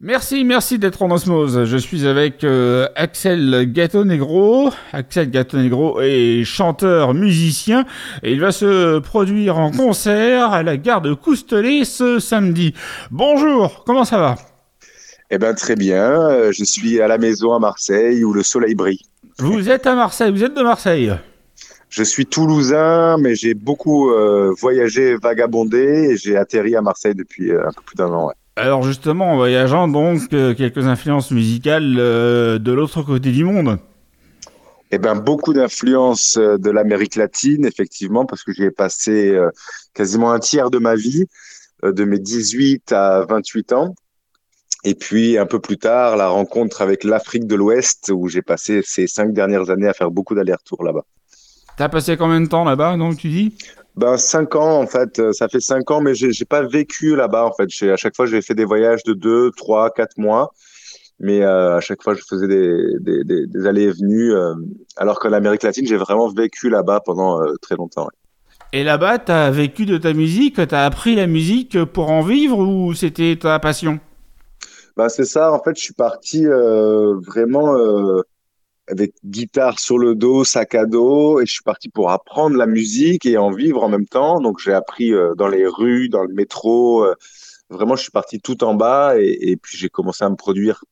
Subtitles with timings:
[0.00, 1.64] Merci, merci d'être en osmose.
[1.64, 4.70] Je suis avec euh, Axel Gatto-Negro.
[4.92, 7.86] Axel Gatto-Negro est chanteur, musicien
[8.22, 12.74] et il va se produire en concert à la gare de Coustelet ce samedi.
[13.10, 14.34] Bonjour, comment ça va?
[15.30, 18.74] Eh ben très bien, euh, je suis à la maison à Marseille où le soleil
[18.74, 19.00] brille.
[19.38, 21.14] Vous êtes à Marseille, vous êtes de Marseille?
[21.88, 27.50] Je suis toulousain, mais j'ai beaucoup euh, voyagé, vagabondé et j'ai atterri à Marseille depuis
[27.50, 28.30] un peu plus d'un an.
[28.58, 33.78] Alors justement, en voyageant donc euh, quelques influences musicales euh, de l'autre côté du monde.
[34.90, 39.38] Eh ben beaucoup d'influences euh, de l'Amérique latine, effectivement, parce que j'y ai passé
[39.92, 41.26] quasiment un tiers de ma vie,
[41.82, 43.94] de mes 18 à 28 ans.
[44.84, 48.80] Et puis un peu plus tard, la rencontre avec l'Afrique de l'Ouest, où j'ai passé
[48.82, 51.04] ces cinq dernières années à faire beaucoup d'allers-retours là-bas.
[51.76, 53.54] T'as passé combien de temps là-bas, donc tu dis?
[53.96, 55.18] Ben, cinq ans, en fait.
[55.18, 57.68] Euh, ça fait cinq ans, mais j'ai, j'ai pas vécu là-bas, en fait.
[57.68, 60.52] J'ai, à chaque fois, j'ai fait des voyages de deux, trois, quatre mois.
[61.18, 64.34] Mais euh, à chaque fois, je faisais des, des, des, des allées et venues.
[64.34, 64.54] Euh,
[64.96, 68.08] alors qu'en Amérique latine, j'ai vraiment vécu là-bas pendant très longtemps.
[68.74, 72.20] Et là-bas, tu as vécu de ta musique, tu as appris la musique pour en
[72.20, 73.98] vivre ou c'était ta passion?
[74.94, 77.74] Ben, C'est ça, en fait, je suis parti vraiment
[78.88, 82.66] avec guitare sur le dos, sac à dos, et je suis parti pour apprendre la
[82.66, 84.40] musique et en vivre en même temps.
[84.40, 87.04] Donc j'ai appris euh, dans les rues, dans le métro.
[87.04, 87.14] Euh,
[87.68, 90.84] vraiment, je suis parti tout en bas et, puis j'ai commencé à me produire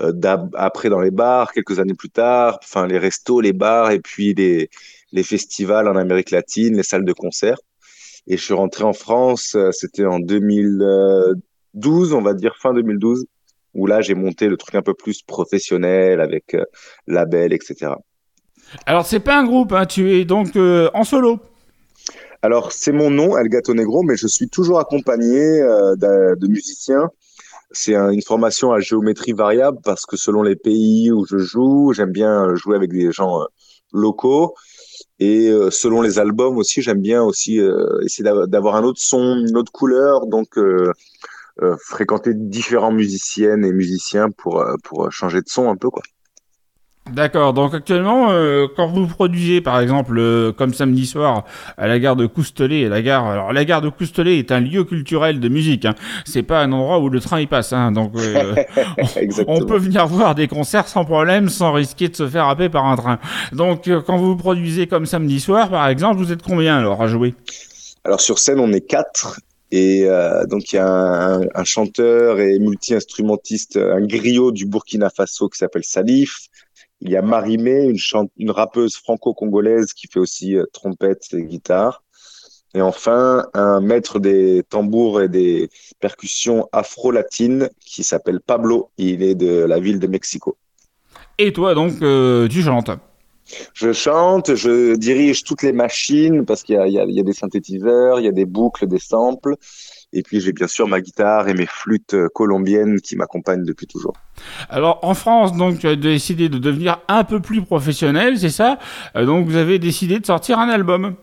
[0.00, 0.12] euh,
[0.54, 4.34] après dans les bars, quelques années plus tard, enfin les restos, les bars et puis
[4.34, 4.68] les,
[5.12, 7.56] les festivals en Amérique latine, les salles de concert.
[8.26, 13.26] Et je suis rentré en France, c'était en 2012, on va dire fin 2012
[13.74, 16.64] où là j'ai monté le truc un peu plus professionnel avec euh,
[17.06, 17.92] label, etc.
[18.86, 21.40] Alors c'est pas un groupe, hein, tu es donc euh, en solo.
[22.42, 27.08] Alors c'est mon nom, El Gato Negro, mais je suis toujours accompagné euh, de, musiciens.
[27.70, 32.12] C'est une formation à géométrie variable parce que selon les pays où je joue, j'aime
[32.12, 33.40] bien jouer avec des gens
[33.92, 34.54] locaux.
[35.18, 37.58] Et selon les albums aussi, j'aime bien aussi
[38.04, 40.26] essayer d'avoir un autre son, une autre couleur.
[40.26, 40.56] Donc
[41.78, 46.02] fréquenter différents musiciennes et musiciens pour, euh, pour changer de son un peu, quoi.
[47.12, 47.52] D'accord.
[47.52, 51.44] Donc actuellement, euh, quand vous produisez, par exemple, comme samedi soir
[51.76, 54.84] à la gare de Coustelet, la gare, alors la gare de Coustelet est un lieu
[54.84, 55.84] culturel de musique.
[55.84, 55.94] Hein.
[56.24, 57.74] C'est pas un endroit où le train y passe.
[57.74, 57.92] Hein.
[57.92, 58.14] Donc
[58.96, 62.70] on, on, peut venir voir des concerts sans problème, sans risquer de se faire happer
[62.70, 63.18] par un train.
[63.52, 67.34] Donc quand vous produisez comme samedi soir, par exemple, vous êtes combien alors à jouer?
[68.04, 69.36] Alors sur scène, on est quatre
[69.76, 75.48] et euh, donc il y a un, chanteur et multi-instrumentiste, un griot du Burkina Faso
[75.48, 76.46] qui s'appelle Salif.
[77.00, 77.98] Il y a Marimé, une,
[78.36, 82.04] une rappeuse franco-congolaise qui fait aussi euh, trompette et guitare.
[82.72, 85.68] Et enfin, un maître des tambours et des
[85.98, 88.90] percussions afro-latines qui s'appelle Pablo.
[88.96, 90.56] Il est de la ville de Mexico.
[91.38, 92.62] Et toi, donc, euh, tu
[93.74, 98.20] je chante, je dirige toutes les machines parce qu'il y, y, y a, des synthétiseurs,
[98.20, 99.56] il y a des boucles, des samples.
[100.12, 104.14] Et puis j'ai bien sûr ma guitare et mes flûtes colombiennes qui m'accompagnent depuis toujours.
[104.70, 108.78] Alors en France, donc tu as décidé de devenir un peu plus professionnel, c'est ça?
[109.16, 111.16] Euh, Donc vous avez décidé de sortir un album.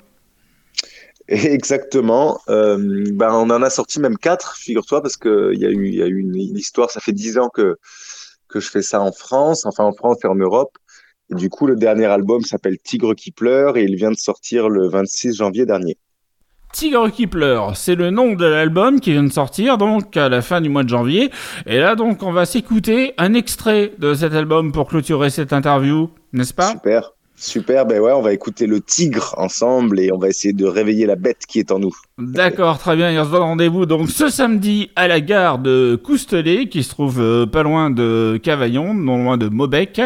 [1.27, 2.39] Exactement.
[2.49, 2.77] Euh,
[3.13, 6.07] ben on en a sorti même quatre, figure-toi, parce qu'il y a eu, y a
[6.07, 6.91] eu une, une, histoire.
[6.91, 7.77] Ça fait dix ans que
[8.49, 10.77] que je fais ça en France, enfin en France et en Europe
[11.35, 14.87] du coup, le dernier album s'appelle Tigre qui pleure et il vient de sortir le
[14.87, 15.97] 26 janvier dernier.
[16.73, 20.41] Tigre qui pleure, c'est le nom de l'album qui vient de sortir donc à la
[20.41, 21.29] fin du mois de janvier.
[21.65, 26.09] Et là donc on va s'écouter un extrait de cet album pour clôturer cette interview,
[26.31, 26.71] n'est-ce pas?
[26.71, 27.11] Super.
[27.43, 31.07] Super, ben ouais, on va écouter le tigre ensemble et on va essayer de réveiller
[31.07, 31.91] la bête qui est en nous.
[32.19, 33.09] D'accord, très bien.
[33.09, 36.89] Il on se donne rendez-vous donc ce samedi à la gare de Coustelet, qui se
[36.91, 39.99] trouve euh, pas loin de Cavaillon, non loin de Maubec,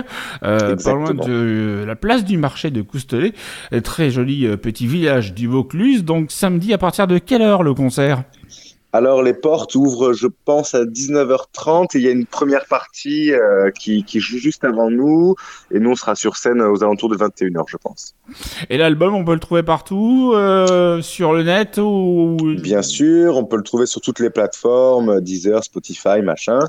[0.43, 3.33] euh, pas loin de la place du marché de Coustelet.
[3.83, 6.05] Très joli euh, petit village du Vaucluse.
[6.05, 8.23] Donc samedi, à partir de quelle heure le concert?
[8.95, 13.33] Alors les portes ouvrent, je pense, à 19h30 et il y a une première partie
[13.33, 15.35] euh, qui, joue juste avant nous
[15.71, 18.15] et nous on sera sur scène aux alentours de 21h, je pense.
[18.69, 23.43] Et l'album, on peut le trouver partout euh, sur le net ou Bien sûr, on
[23.43, 26.59] peut le trouver sur toutes les plateformes, Deezer, Spotify, machin,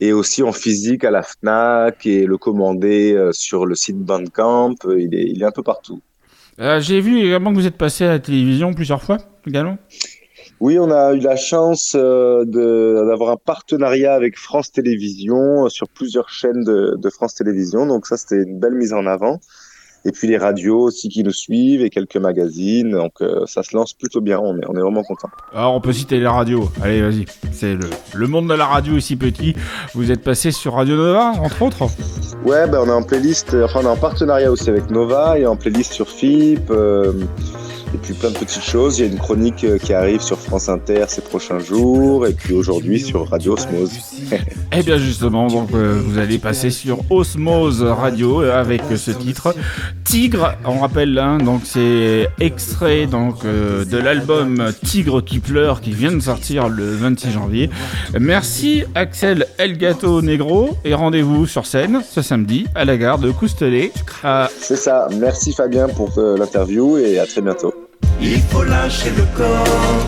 [0.00, 4.74] et aussi en physique à la Fnac et le commander euh, sur le site Bandcamp.
[4.86, 6.02] Il est, il est un peu partout.
[6.58, 9.16] J'ai vu également que vous êtes passé à la télévision plusieurs fois
[9.46, 9.78] également.
[10.62, 15.88] Oui, on a eu la chance euh, d'avoir un partenariat avec France Télévisions euh, sur
[15.88, 17.84] plusieurs chaînes de, France Télévisions.
[17.84, 19.40] Donc ça, c'était une belle mise en avant.
[20.04, 22.92] et puis les radios aussi qui nous suivent et quelques magazines.
[22.92, 25.30] Donc euh, ça se lance plutôt bien, on est, on est vraiment content.
[25.52, 26.70] Alors on peut citer les radios.
[26.80, 27.24] Allez, vas-y.
[27.50, 29.56] C'est le, le monde de la radio ici petit.
[29.94, 31.88] Vous êtes passé sur Radio Nova, entre autres
[32.44, 35.44] Ouais, ben on est en playlist, enfin on est en partenariat aussi avec Nova et
[35.44, 36.70] en playlist sur FIP.
[36.70, 37.14] Euh,
[37.94, 38.98] et puis plein de petites choses.
[38.98, 42.32] Il y a une chronique euh, qui arrive sur France Inter ces prochains jours, et
[42.32, 43.90] puis aujourd'hui sur Radio Osmose.
[44.72, 49.54] Eh bien justement, donc euh, vous allez passer sur Osmose Radio euh, avec ce titre
[50.04, 50.54] Tigre.
[50.64, 56.20] On rappelle, hein, donc c'est extrait donc de l'album Tigre qui pleure qui vient de
[56.20, 57.70] sortir le 26 janvier.
[58.18, 63.92] Merci Axel Elgato Negro et rendez-vous sur scène ce samedi à la gare de Coustelet.
[64.60, 65.08] C'est ça.
[65.18, 67.81] Merci Fabien pour l'interview et à très bientôt.
[68.22, 70.06] Il faut lâcher le corps,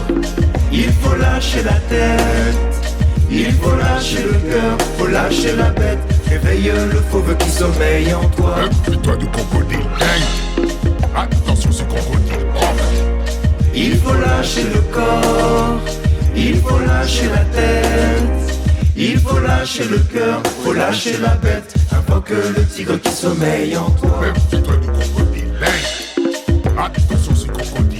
[0.72, 2.94] il faut lâcher la tête,
[3.28, 5.98] il faut lâcher le cœur, faut lâcher la bête.
[6.28, 8.54] Réveille le fauve qui sommeille en toi.
[8.84, 9.86] Fais-toi de crocodile,
[11.16, 12.46] Attention, ce crocodile,
[13.74, 15.80] Il faut lâcher le corps,
[16.36, 18.44] il faut lâcher la tête.
[18.96, 23.90] Il faut lâcher le cœur, faut lâcher la bête, invoque le tigre qui sommeille en
[23.90, 24.20] toi.
[24.50, 25.52] Fais-toi de crocodile,
[26.78, 27.93] Attention, ce crocodile.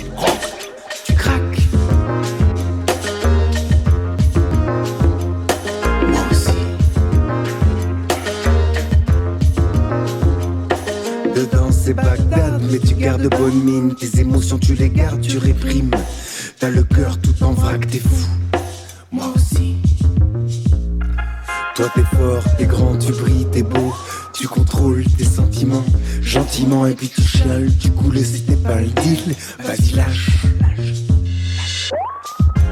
[11.84, 13.94] C'est Bagdad, mais tu gardes bonne mine.
[13.94, 15.90] Tes émotions, tu les gardes, tu réprimes.
[16.58, 18.26] T'as le cœur tout en vrac, t'es fou.
[19.12, 19.76] Moi aussi.
[21.75, 23.92] Toi, t'es fort, t'es grand, tu brilles, t'es beau.
[24.32, 25.84] Tu contrôles tes sentiments
[26.22, 27.70] gentiment et puis tu chiales.
[27.76, 29.34] Du coup, le c'était pas le deal.
[29.62, 30.31] Vas-y, lâche.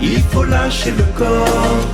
[0.01, 1.87] Il faut lâcher le corps,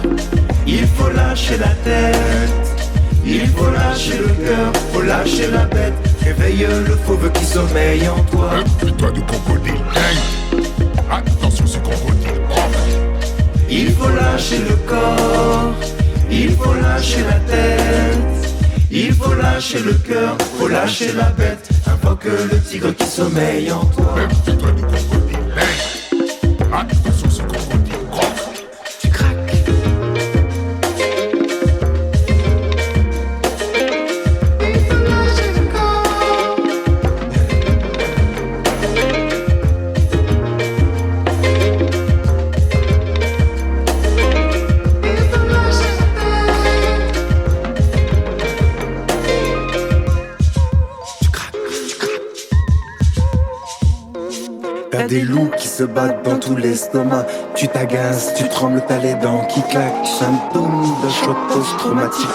[0.67, 2.89] il faut lâcher la tête.
[3.27, 6.08] Il faut lâcher le cœur, faut lâcher la bête.
[6.29, 8.51] Réveille le fauve qui sommeille en toi.
[8.79, 9.81] Fais-toi de crocodile,
[11.11, 12.43] Attention, ce crocodile.
[13.71, 15.73] Il faut lâcher le corps,
[16.31, 18.53] il faut lâcher la tête.
[18.91, 21.67] Il faut lâcher le cœur, faut lâcher la bête.
[21.87, 24.15] Invoque le tigre qui sommeille en toi.
[24.45, 25.39] Fais-toi de crocodile,
[26.71, 27.08] Attention,
[55.09, 57.27] des loups qui se battent dans tout l'estomac.
[57.55, 60.07] Tu t'agaces, tu trembles, t'as les dents qui claquent.
[60.07, 62.29] Symptôme de choc post-traumatique.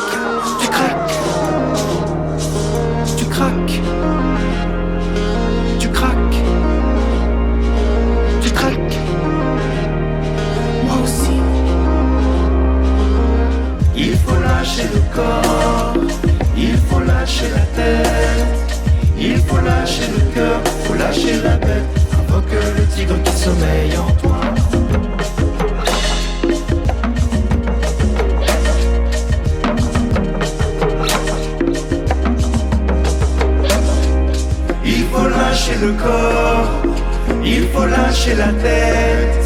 [38.36, 39.46] la tête.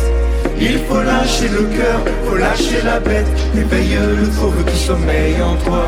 [0.59, 3.27] Il faut lâcher le cœur, faut lâcher la bête.
[3.55, 5.85] Éveille le pauvre qui sommeille en toi.